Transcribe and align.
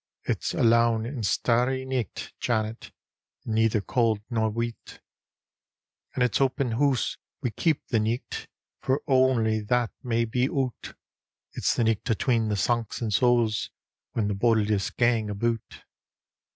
It's 0.23 0.55
a 0.55 0.63
lown 0.63 1.05
and 1.05 1.23
starry 1.23 1.85
ntcht, 1.85 2.31
Janet, 2.39 2.91
And 3.45 3.53
neither 3.53 3.81
cold 3.81 4.19
nor 4.31 4.49
weet 4.49 4.99
And 6.15 6.23
it's 6.23 6.41
open 6.41 6.71
hoose 6.71 7.19
we 7.41 7.51
keep 7.51 7.85
the 7.89 7.99
nidit 7.99 8.47
For 8.79 9.03
ony 9.05 9.59
that 9.59 9.91
may 10.01 10.25
be 10.25 10.47
oot; 10.49 10.95
It's 11.53 11.75
the 11.75 11.83
nicht 11.83 12.05
atwcen 12.05 12.49
the 12.49 12.55
Sancts 12.57 12.99
an' 13.03 13.11
Souk 13.11 13.51
Whan 14.13 14.27
the 14.27 14.33
bodiless 14.33 14.89
gang 14.89 15.29
aboot. 15.29 15.83